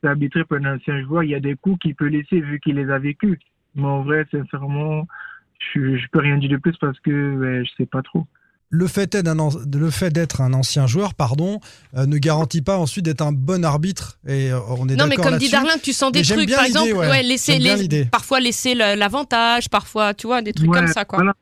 c'est 0.00 0.08
arbitré 0.08 0.44
par 0.44 0.58
un 0.58 0.76
ancien 0.76 1.02
joueur. 1.02 1.22
Il 1.24 1.30
y 1.30 1.34
a 1.34 1.40
des 1.40 1.56
coups 1.56 1.78
qu'il 1.80 1.94
peut 1.94 2.06
laisser 2.06 2.40
vu 2.40 2.60
qu'il 2.60 2.76
les 2.76 2.90
a 2.90 2.98
vécus. 2.98 3.38
Mais 3.74 3.86
en 3.86 4.02
vrai, 4.02 4.26
sincèrement, 4.30 5.06
je, 5.74 5.96
je 5.96 6.06
peux 6.12 6.20
rien 6.20 6.36
dire 6.36 6.50
de 6.50 6.56
plus 6.56 6.76
parce 6.76 6.98
que 7.00 7.36
ouais, 7.36 7.64
je 7.64 7.70
sais 7.76 7.86
pas 7.86 8.02
trop. 8.02 8.26
Le 8.70 8.86
fait 8.86 9.10
d'être 9.12 9.28
un, 9.28 9.38
an- 9.38 9.50
le 9.74 9.90
fait 9.90 10.10
d'être 10.10 10.40
un 10.42 10.52
ancien 10.52 10.86
joueur, 10.86 11.14
pardon, 11.14 11.58
euh, 11.96 12.04
ne 12.06 12.18
garantit 12.18 12.60
pas 12.62 12.76
ensuite 12.78 13.04
d'être 13.04 13.22
un 13.22 13.32
bon 13.32 13.64
arbitre. 13.64 14.18
Et 14.26 14.50
euh, 14.52 14.58
on 14.68 14.88
est 14.88 14.96
Non, 14.96 15.06
mais 15.06 15.16
comme 15.16 15.38
dit. 15.38 15.50
Darlin, 15.50 15.76
tu 15.82 15.92
sens 15.92 16.12
des 16.12 16.20
Mais 16.20 16.24
trucs, 16.26 16.46
bien 16.46 16.56
par 16.56 16.66
exemple, 16.66 16.92
ouais. 16.92 17.08
ouais, 17.08 17.22
laisser, 17.22 17.58
les- 17.58 18.04
parfois 18.04 18.40
laisser 18.40 18.74
l'avantage, 18.74 19.68
parfois, 19.70 20.12
tu 20.14 20.26
vois, 20.26 20.42
des 20.42 20.52
trucs 20.52 20.70
Ouais, 20.70 20.78
comme 20.80 20.88
ça, 20.88 21.04
quoi. 21.04 21.18
voilà. 21.18 21.32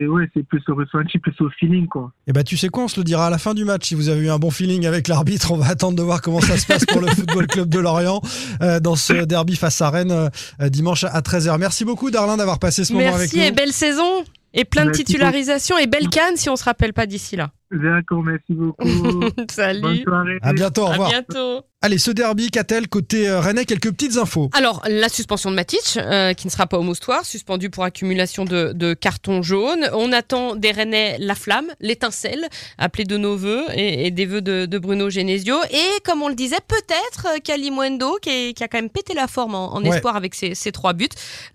Et 0.00 0.06
ouais, 0.06 0.28
c'est 0.32 0.46
plus 0.46 0.62
au 0.68 0.76
ressenti, 0.76 1.18
plus 1.18 1.34
au 1.40 1.48
feeling, 1.58 1.88
quoi. 1.88 2.12
Et 2.28 2.32
bah 2.32 2.44
tu 2.44 2.56
sais 2.56 2.68
quoi, 2.68 2.84
on 2.84 2.88
se 2.88 3.00
le 3.00 3.02
dira 3.04 3.26
à 3.26 3.30
la 3.30 3.38
fin 3.38 3.52
du 3.52 3.64
match. 3.64 3.88
Si 3.88 3.96
vous 3.96 4.08
avez 4.08 4.20
eu 4.26 4.30
un 4.30 4.38
bon 4.38 4.52
feeling 4.52 4.86
avec 4.86 5.08
l'arbitre, 5.08 5.50
on 5.50 5.56
va 5.56 5.66
attendre 5.66 5.96
de 5.96 6.02
voir 6.04 6.22
comment 6.22 6.40
ça 6.40 6.56
se 6.56 6.66
passe 6.66 6.84
pour 6.84 7.00
le 7.00 7.08
Football 7.08 7.48
Club 7.48 7.68
de 7.68 7.80
Lorient 7.80 8.20
euh, 8.62 8.78
dans 8.78 8.94
ce 8.94 9.24
derby 9.24 9.56
face 9.56 9.80
à 9.80 9.90
Rennes 9.90 10.12
euh, 10.60 10.68
dimanche 10.68 11.02
à 11.02 11.20
13h. 11.20 11.58
Merci 11.58 11.84
beaucoup 11.84 12.12
Darlin 12.12 12.36
d'avoir 12.36 12.60
passé 12.60 12.84
ce 12.84 12.92
moment 12.92 13.06
avec 13.08 13.32
Merci 13.32 13.38
nous. 13.38 13.42
et 13.42 13.50
belle 13.50 13.72
saison 13.72 14.22
et 14.54 14.64
plein 14.64 14.86
de 14.86 14.90
titularisations 14.90 15.78
et 15.78 15.86
belle 15.86 16.08
canne 16.08 16.36
si 16.36 16.48
on 16.48 16.56
se 16.56 16.64
rappelle 16.64 16.92
pas 16.92 17.06
d'ici 17.06 17.36
là. 17.36 17.50
D'accord, 17.70 18.22
merci 18.22 18.44
beaucoup. 18.54 18.84
Bonne 19.02 19.32
Salut. 19.50 20.02
soirée. 20.02 20.38
À 20.42 20.52
bientôt, 20.52 20.82
au 20.82 20.86
À 20.86 20.90
revoir. 20.92 21.10
bientôt. 21.10 21.62
Allez, 21.80 21.98
ce 21.98 22.10
derby, 22.10 22.50
qu'a-t-elle 22.50 22.88
côté 22.88 23.28
euh, 23.28 23.38
Rennais 23.38 23.64
Quelques 23.64 23.92
petites 23.92 24.16
infos. 24.16 24.50
Alors, 24.52 24.82
la 24.88 25.08
suspension 25.08 25.48
de 25.50 25.54
Matic, 25.54 25.96
euh, 25.96 26.32
qui 26.32 26.48
ne 26.48 26.50
sera 26.50 26.66
pas 26.66 26.76
au 26.76 26.82
moustoir, 26.82 27.24
suspendu 27.24 27.70
pour 27.70 27.84
accumulation 27.84 28.44
de, 28.44 28.72
de 28.74 28.94
cartons 28.94 29.42
jaunes. 29.42 29.88
On 29.92 30.10
attend 30.12 30.56
des 30.56 30.72
Rennais 30.72 31.18
la 31.20 31.36
flamme, 31.36 31.66
l'étincelle, 31.78 32.48
appelée 32.78 33.04
de 33.04 33.16
nos 33.16 33.36
voeux, 33.36 33.62
et, 33.74 34.06
et 34.08 34.10
des 34.10 34.26
voeux 34.26 34.40
de, 34.40 34.66
de 34.66 34.78
Bruno 34.78 35.08
Genesio. 35.08 35.54
Et 35.70 36.00
comme 36.04 36.20
on 36.22 36.28
le 36.28 36.34
disait, 36.34 36.56
peut-être 36.66 37.28
euh, 37.36 37.38
Kalimwendo, 37.44 38.16
qui, 38.20 38.30
est- 38.30 38.52
qui 38.54 38.64
a 38.64 38.68
quand 38.68 38.78
même 38.78 38.90
pété 38.90 39.14
la 39.14 39.28
forme 39.28 39.54
en, 39.54 39.74
en 39.76 39.82
Ouais. 39.84 39.90
espoir 39.94 40.16
avec 40.16 40.34
ses, 40.34 40.56
ses 40.56 40.72
trois 40.72 40.94
buts. 40.94 41.06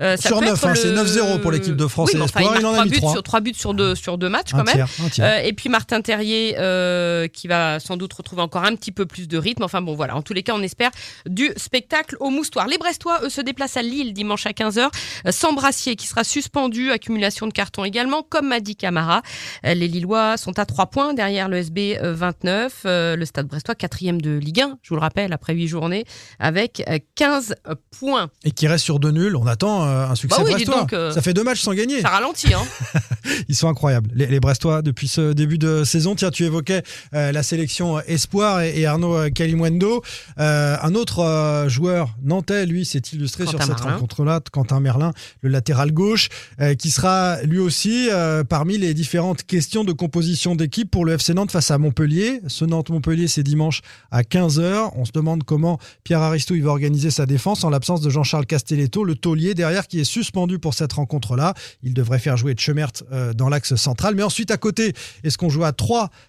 Euh, 0.02 0.16
ça 0.16 0.30
Sur 0.30 0.40
peut 0.40 0.46
hein, 0.48 0.52
le- 0.70 0.76
c'est 0.76 0.94
9-0 0.94 1.42
pour 1.42 1.52
l'équipe 1.52 1.76
de 1.76 1.88
France 1.88 2.12
Oui, 2.12 2.16
et 2.16 2.20
mais 2.20 2.24
enfin, 2.24 2.40
Espoir, 2.40 2.56
il 2.58 2.62
il 2.62 2.66
en 2.66 2.72
marque 2.72 2.76
a 2.76 2.78
trois 2.78 2.86
mis 2.86 2.92
buts 2.92 2.98
trois. 3.00 3.12
sur, 3.12 3.24
trois 3.24 3.40
buts 3.42 3.54
sur 3.54 3.74
deux, 3.74 3.94
sur 3.96 4.18
deux 4.18 4.30
matchs 4.30 4.54
Un 4.54 4.60
quand 4.60 4.64
même. 4.64 4.76
tiers, 4.76 4.88
un 5.06 5.10
tiers. 5.10 5.26
Euh, 5.26 5.40
et 5.44 5.52
puis 5.52 5.68
Martin 5.68 6.02
Terrier 6.04 6.56
euh, 6.60 7.28
qui 7.28 7.48
va 7.48 7.80
sans 7.80 7.98
doute 7.98 8.14
retrouver 8.14 8.42
encore 8.42 8.64
un 8.64 8.76
petit 8.76 8.92
peu 8.92 9.06
plus 9.06 9.28
de 9.28 9.38
rythme. 9.38 9.64
Enfin 9.64 9.82
bon, 9.82 9.96
voilà. 9.96 10.16
En 10.16 10.22
tous 10.22 10.34
les 10.34 10.44
cas, 10.44 10.54
on 10.56 10.62
espère 10.62 10.92
du 11.28 11.50
spectacle 11.58 12.16
au 12.20 12.30
moustoir. 12.30 12.68
Les 12.68 12.78
Brestois, 12.78 13.22
eux, 13.24 13.30
se 13.30 13.42
déplacent 13.42 13.78
à 13.78 13.82
Lille 13.82 14.14
dimanche 14.14 14.46
à 14.46 14.52
15h. 14.52 14.90
Euh, 15.26 15.32
sans 15.32 15.54
Brassier 15.54 15.96
qui 15.96 16.06
sera 16.08 16.24
suspendu, 16.24 16.92
accumulation 16.92 17.48
de 17.48 17.54
cartons 17.54 17.84
également, 17.84 18.24
comme 18.24 18.48
m'a 18.50 18.60
dit 18.60 18.76
Camara. 18.76 19.22
Euh, 19.66 19.74
les 19.74 19.88
Lillois 19.88 20.38
sont 20.38 20.60
à 20.60 20.66
3 20.66 20.88
points 20.88 21.14
derrière 21.14 21.50
le 21.50 21.58
SB 21.58 22.00
29. 22.02 22.82
Euh, 22.86 23.16
le 23.16 23.26
Stade 23.26 23.48
Brestois, 23.48 23.76
quatrième 23.76 24.22
de 24.22 24.32
Ligue 24.38 24.62
1, 24.62 24.78
je 24.82 24.90
vous 24.90 24.96
le 24.96 25.02
rappelle, 25.02 25.34
après 25.34 25.54
8 25.54 25.68
journées, 25.68 26.06
avec 26.40 26.84
euh, 26.90 27.00
15 27.16 27.56
points. 27.98 28.30
Et 28.44 28.52
qui 28.52 28.68
reste 28.68 28.84
sur 28.84 29.00
deux 29.00 29.12
nuls. 29.12 29.36
On 29.36 29.48
attend 29.48 29.84
un 29.84 30.16
succès 30.16 30.38
Bah 30.38 30.44
oui, 30.46 30.54
brestois. 30.54 30.80
donc, 30.82 30.94
euh, 30.94 31.12
Ça 31.12 31.22
fait 31.22 31.34
deux 31.34 31.44
matchs 31.44 31.62
sans 31.62 31.74
gagner. 31.74 32.02
Ça 32.02 32.10
ralentit, 32.10 32.54
hein 32.54 32.64
Ils 33.48 33.56
sont 33.56 33.68
incroyables, 33.70 34.10
les, 34.14 34.26
les 34.28 34.40
Brestois, 34.40 34.82
depuis 34.82 35.08
ce 35.08 35.32
début 35.34 35.58
de 35.58 35.84
saison. 35.94 36.16
Tiens, 36.16 36.32
tu 36.32 36.44
évoquais 36.44 36.82
euh, 37.14 37.32
la 37.32 37.44
sélection 37.44 38.00
Espoir 38.00 38.62
et, 38.62 38.80
et 38.80 38.86
Arnaud 38.88 39.16
euh, 39.16 39.30
Kalimwendo. 39.30 40.02
Euh, 40.40 40.76
un 40.82 40.96
autre 40.96 41.20
euh, 41.20 41.70
joueur 41.70 42.16
nantais, 42.24 42.66
lui, 42.66 42.84
s'est 42.84 43.02
illustré 43.14 43.46
Quentin 43.46 43.58
sur 43.60 43.68
cette 43.68 43.80
rencontre-là, 43.82 44.42
Quentin 44.52 44.80
Merlin, 44.80 45.14
le 45.42 45.50
latéral 45.50 45.92
gauche, 45.92 46.30
euh, 46.60 46.74
qui 46.74 46.90
sera 46.90 47.42
lui 47.44 47.60
aussi 47.60 48.10
euh, 48.12 48.44
parmi 48.44 48.80
les 48.80 48.96
différentes 48.96 49.44
questions 49.44 49.84
de 49.84 49.92
composition 49.92 50.56
d'équipe 50.56 50.90
pour 50.90 51.06
le 51.06 51.14
FC 51.14 51.36
Nantes 51.36 51.52
face 51.52 51.70
à 51.70 51.78
Montpellier. 51.78 52.42
Ce 52.48 52.66
Nantes-Montpellier, 52.66 53.28
c'est 53.28 53.44
dimanche 53.44 53.82
à 54.10 54.24
15h. 54.24 54.94
On 54.96 55.06
se 55.06 55.12
demande 55.12 55.44
comment 55.44 55.78
Pierre 56.04 56.22
Aristou 56.22 56.56
il 56.56 56.64
va 56.64 56.72
organiser 56.72 57.12
sa 57.12 57.28
défense 57.28 57.64
en 57.64 57.70
l'absence 57.70 58.02
de 58.02 58.10
Jean-Charles 58.10 58.48
Castelletto, 58.48 59.04
le 59.04 59.14
taulier 59.14 59.54
derrière 59.54 59.88
qui 59.88 60.00
est 60.00 60.06
suspendu 60.06 60.58
pour 60.58 60.74
cette 60.74 60.94
rencontre-là. 60.94 61.54
Il 61.84 61.94
devrait 61.94 62.20
faire 62.20 62.36
jouer 62.36 62.54
Tchemert 62.56 62.92
euh, 63.12 63.34
dans 63.34 63.50
l'axe 63.50 63.76
central. 63.76 64.16
Mais 64.16 64.24
ensuite, 64.24 64.50
à 64.50 64.58
côté, 64.58 64.94
est-ce 65.24 65.38
qu'on 65.38 65.50
joue 65.50 65.64
à 65.64 65.72
3 65.72 65.83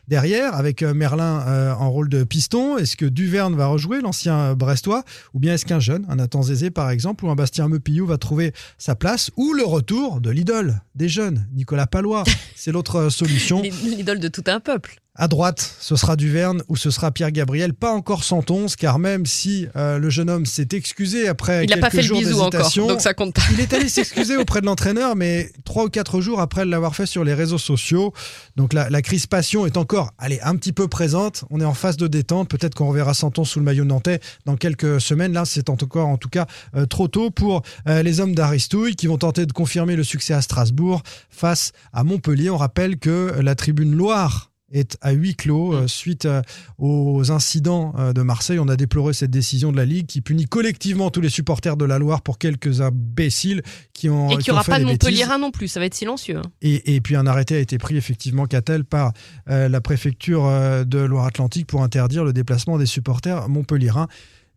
derrière 0.09 0.55
avec 0.55 0.83
euh, 0.83 0.95
Merlin 0.95 1.45
euh, 1.47 1.73
en 1.73 1.91
rôle 1.91 2.09
de 2.09 2.25
piston 2.25 2.77
Est-ce 2.79 2.97
que 2.97 3.07
Duverne 3.07 3.55
va 3.55 3.67
rejouer, 3.67 4.01
l'ancien 4.01 4.39
euh, 4.39 4.55
brestois? 4.55 5.05
Ou 5.33 5.41
bien 5.41 5.55
est-ce 5.55 5.67
qu'un 5.67 5.81
jeune, 5.81 6.05
un 6.09 6.17
Nathan 6.17 6.43
Zézé 6.43 6.71
par 6.71 6.91
exemple, 6.91 7.25
ou 7.25 7.31
un 7.31 7.35
Bastien 7.35 7.69
Meupillou 7.69 8.07
va 8.07 8.19
trouver 8.19 8.53
sa 8.79 8.95
place? 8.95 9.31
Ou 9.37 9.53
le 9.53 9.65
retour 9.65 10.21
de 10.21 10.31
l'idole 10.31 10.81
des 10.95 11.09
jeunes, 11.09 11.47
Nicolas 11.55 11.87
Palois 11.87 12.25
C'est 12.57 12.73
l'autre 12.73 13.09
solution. 13.09 13.63
L'idole 13.63 14.21
de 14.21 14.29
tout 14.29 14.45
un 14.47 14.61
peuple. 14.61 15.01
À 15.17 15.29
droite, 15.29 15.77
ce 15.79 15.95
sera 15.95 16.17
Duverne 16.17 16.65
ou 16.67 16.77
ce 16.77 16.91
sera 16.91 17.13
Pierre 17.13 17.31
Gabriel. 17.31 17.73
Pas 17.73 17.93
encore 17.93 18.25
111, 18.25 18.75
car 18.75 18.99
même 18.99 19.27
si 19.27 19.69
euh, 19.77 19.99
le 19.99 20.11
jeune 20.11 20.29
homme 20.29 20.45
s'est 20.45 20.67
excusé 20.73 21.29
après 21.29 21.63
Il 21.63 21.69
quelques 21.69 21.83
pas 21.83 21.91
fait 21.91 21.99
le 21.99 22.03
jours 22.03 22.19
d'hésitation, 22.19 22.89
donc 22.89 23.01
ça 23.01 23.15
compte 23.15 23.33
pas. 23.33 23.43
il 23.53 23.61
est 23.61 23.73
allé 23.73 23.89
s'excuser 23.89 24.37
auprès 24.37 24.61
de 24.61 24.67
l'entraîneur, 24.67 25.15
mais 25.15 25.53
trois 25.65 25.85
ou 25.85 25.89
quatre 25.89 26.21
jours 26.21 26.41
après 26.41 26.65
l'avoir 26.65 26.97
fait 26.97 27.07
sur 27.07 27.23
les 27.23 27.33
réseaux 27.33 27.59
sociaux. 27.59 28.13
Donc 28.57 28.73
la, 28.73 28.91
la 28.91 29.03
crispation 29.03 29.67
est 29.67 29.77
encore, 29.77 30.11
allez, 30.19 30.41
un 30.43 30.57
petit 30.57 30.73
peu 30.73 30.89
présente. 30.89 31.45
On 31.51 31.61
est 31.61 31.65
en 31.65 31.75
phase 31.75 31.97
de 31.97 32.09
détente. 32.09 32.49
Peut-être 32.49 32.75
qu'on 32.75 32.89
reverra 32.89 33.15
Santon 33.15 33.45
sous 33.45 33.61
le 33.61 33.65
maillot 33.65 33.85
nantais 33.85 34.19
dans 34.47 34.57
quelques 34.57 35.01
semaines. 35.01 35.33
Là, 35.33 35.45
c'est 35.45 35.71
encore, 35.71 36.09
en 36.09 36.17
tout 36.17 36.29
cas, 36.29 36.47
euh, 36.75 36.87
trop 36.87 37.07
tôt 37.07 37.31
pour 37.31 37.63
euh, 37.89 38.03
les 38.03 38.19
hommes 38.19 38.35
d'Aristouille 38.35 38.97
qui 38.97 39.07
vont 39.07 39.19
tenter 39.19 39.47
de 39.47 39.53
confirmer 39.53 39.95
le 39.95 40.03
succès 40.03 40.35
à 40.35 40.43
Strasbourg 40.43 41.05
face 41.31 41.71
à 41.93 42.03
Montpellier. 42.03 42.51
On 42.51 42.57
rappelle 42.57 42.99
que 42.99 43.33
la 43.41 43.55
tribune 43.55 43.95
Loire 43.95 44.51
est 44.75 44.99
à 45.01 45.13
huis 45.13 45.35
clos 45.35 45.73
euh, 45.73 45.87
suite 45.87 46.27
euh, 46.27 46.43
aux 46.79 47.31
incidents 47.31 47.95
euh, 47.99 48.13
de 48.13 48.21
Marseille. 48.23 48.59
On 48.59 48.69
a 48.69 48.77
déploré 48.77 49.15
cette 49.15 49.31
décision 49.31 49.73
de 49.73 49.77
la 49.77 49.85
Ligue 49.85 50.07
qui 50.07 50.21
punit 50.21 50.45
collectivement 50.45 51.11
tous 51.11 51.21
les 51.21 51.31
supporters 51.31 51.77
de 51.77 51.85
la 51.85 51.99
Loire 51.99 52.21
pour 52.23 52.39
quelques 52.39 52.81
imbéciles 52.81 53.63
qui 53.93 54.11
ont 54.11 54.29
Et 54.29 54.37
qui 54.37 54.45
qu'il 54.45 54.53
n'y 54.53 54.59
aura 54.59 54.65
pas 54.65 54.79
de 54.81 54.85
Montpellier 54.85 55.25
non 55.41 55.51
plus, 55.51 55.69
ça 55.69 55.81
va 55.81 55.87
être 55.87 55.95
silencieux. 55.95 56.39
hein. 56.39 56.51
Et, 56.61 56.97
et 56.97 57.01
puis 57.01 57.17
un 57.17 57.27
arrêté 57.27 57.57
a 57.57 57.61
été 57.61 57.79
pris 57.79 57.97
effectivement 57.97 58.47
Catel 58.47 58.85
par 58.85 59.13
la 59.47 59.81
préfecture 59.81 60.45
de 60.85 60.99
Loire-Atlantique 60.99 61.67
pour 61.67 61.83
interdire 61.83 62.25
le 62.25 62.33
déplacement 62.33 62.79
des 62.79 62.87
supporters 62.87 63.49
montpelliérains. 63.49 64.09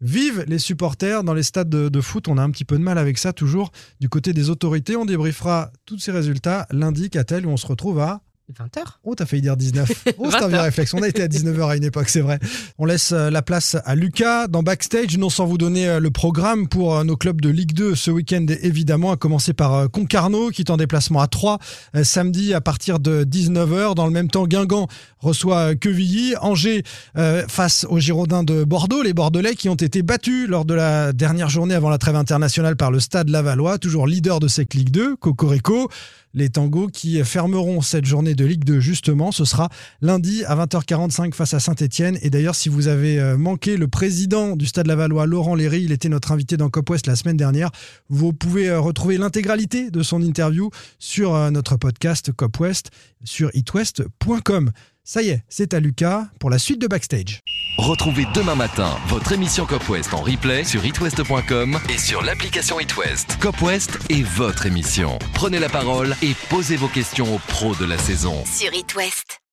Vive 0.02 0.46
les 0.48 0.60
supporters 0.60 1.24
dans 1.24 1.34
les 1.34 1.44
stades 1.44 1.70
de, 1.70 1.90
de 1.90 2.02
foot. 2.02 2.28
On 2.28 2.38
a 2.38 2.44
un 2.44 2.52
petit 2.52 2.66
peu 2.66 2.78
de 2.78 2.84
mal 2.84 2.98
avec 2.98 3.18
ça 3.18 3.34
toujours 3.34 3.72
du 4.00 4.10
côté 4.10 4.34
des 4.34 4.50
autorités. 4.50 4.96
On 4.96 5.06
débriefera 5.06 5.72
tous 5.86 5.98
ces 6.00 6.12
résultats 6.12 6.68
lundi, 6.72 7.10
Catel, 7.10 7.46
où 7.46 7.50
on 7.50 7.58
se 7.58 7.66
retrouve 7.68 8.00
à 8.00 8.22
20h. 8.54 8.80
Oh, 9.04 9.14
t'as 9.14 9.26
failli 9.26 9.42
dire 9.42 9.58
19. 9.58 10.06
Oh, 10.18 10.28
c'est 10.32 10.38
un 10.38 10.48
vieux 10.48 10.58
20. 10.58 10.62
réflexe. 10.64 10.94
On 10.94 11.02
a 11.04 11.08
été 11.08 11.22
à 11.22 11.28
19h 11.28 11.70
à 11.70 11.76
une 11.76 11.84
époque, 11.84 12.08
c'est 12.08 12.22
vrai. 12.22 12.40
On 12.78 12.86
laisse 12.86 13.12
euh, 13.12 13.30
la 13.30 13.42
place 13.42 13.76
à 13.84 13.94
Lucas 13.94 14.48
dans 14.48 14.64
Backstage, 14.64 15.18
non 15.18 15.30
sans 15.30 15.46
vous 15.46 15.58
donner 15.58 15.88
euh, 15.88 16.00
le 16.00 16.12
programme 16.12 16.68
pour 16.68 16.96
euh, 16.96 17.04
nos 17.04 17.18
clubs 17.18 17.42
de 17.42 17.50
Ligue 17.50 17.74
2 17.74 17.94
ce 17.94 18.10
week-end, 18.10 18.46
évidemment, 18.62 19.12
à 19.12 19.18
commencer 19.18 19.52
par 19.54 19.92
Concarneau, 19.92 20.50
qui 20.50 20.62
est 20.62 20.72
en 20.72 20.78
déplacement 20.78 21.20
à 21.20 21.28
3 21.28 21.60
euh, 21.96 22.04
samedi 22.06 22.54
à 22.54 22.62
partir 22.62 23.00
de 23.00 23.26
19h. 23.26 23.96
Dans 23.96 24.06
le 24.06 24.14
même 24.14 24.30
temps, 24.30 24.48
Guingamp 24.48 24.88
reçoit 25.20 25.76
Quevilly. 25.76 26.36
Angers 26.40 26.84
euh, 27.18 27.44
face 27.48 27.86
aux 27.90 28.00
Girondins 28.00 28.44
de 28.44 28.64
Bordeaux, 28.64 29.04
les 29.04 29.14
Bordelais 29.14 29.56
qui 29.56 29.68
ont 29.68 29.76
été 29.76 30.02
battus 30.04 30.48
lors 30.48 30.64
de 30.66 30.74
la 30.74 31.12
dernière 31.12 31.50
journée 31.50 31.76
avant 31.76 31.90
la 31.90 31.98
trêve 31.98 32.16
internationale 32.16 32.76
par 32.78 32.92
le 32.92 33.00
Stade 33.00 33.30
Lavallois, 33.30 33.78
toujours 33.78 34.08
leader 34.08 34.40
de 34.40 34.48
cette 34.48 34.74
Ligue 34.74 34.92
2, 34.92 35.16
Cocorico. 35.18 35.90
Les 36.38 36.50
tangos 36.50 36.90
qui 36.90 37.24
fermeront 37.24 37.82
cette 37.82 38.06
journée 38.06 38.36
de 38.36 38.46
Ligue 38.46 38.64
2 38.64 38.80
justement, 38.80 39.32
ce 39.32 39.44
sera 39.44 39.70
lundi 40.02 40.46
à 40.46 40.56
20h45 40.56 41.34
face 41.34 41.56
à 41.56 41.60
Saint-Etienne. 41.60 42.20
Et 42.22 42.30
d'ailleurs, 42.30 42.54
si 42.54 42.70
vous 42.70 42.88
avez 42.88 43.20
euh, 43.20 43.38
manqué 43.38 43.76
le 43.76 43.88
président 43.88 44.56
du 44.56 44.68
Stade 44.68 44.86
Lavallois, 44.86 45.26
Laurent 45.26 45.56
Léry, 45.56 45.82
il 45.82 45.92
était 45.92 46.10
notre 46.10 46.32
invité 46.32 46.56
dans 46.56 46.70
Cop 46.70 46.92
West 46.92 47.08
la 47.08 47.16
semaine 47.16 47.38
dernière. 47.38 47.72
Vous 48.10 48.34
pouvez 48.34 48.70
euh, 48.70 48.80
retrouver 48.80 49.18
l'intégralité 49.18 49.90
de 49.90 50.04
son 50.04 50.22
interview 50.22 50.70
sur 51.00 51.34
euh, 51.34 51.50
notre 51.50 51.76
podcast 51.76 52.32
Cop 52.32 52.60
West 52.60 52.92
sur 53.24 53.50
itwest.com. 53.56 54.70
Ça 55.10 55.22
y 55.22 55.30
est, 55.30 55.42
c'est 55.48 55.74
à 55.74 55.80
Lucas 55.80 56.28
pour 56.38 56.50
la 56.50 56.60
suite 56.60 56.82
de 56.82 56.88
Backstage. 56.88 57.40
Retrouvez 57.78 58.26
demain 58.36 58.56
matin 58.56 58.98
votre 59.08 59.32
émission 59.32 59.66
Cop 59.66 59.88
West 59.88 60.14
en 60.14 60.22
replay 60.22 60.66
sur 60.66 60.86
itwest.com 60.86 61.80
et 61.88 61.98
sur 61.98 62.22
l'application 62.22 62.78
itwest. 62.78 63.38
Cop 63.40 63.62
West 63.62 64.00
est 64.10 64.24
votre 64.24 64.66
émission. 64.66 65.18
Prenez 65.34 65.60
la 65.60 65.70
parole 65.70 66.14
et 66.22 66.34
posez 66.50 66.76
vos 66.76 66.90
questions 66.90 67.36
aux 67.36 67.40
pros 67.48 67.74
de 67.76 67.86
la 67.86 67.98
saison. 67.98 68.44
Sur 68.46 68.74
It 68.74 68.94
West. 68.96 69.40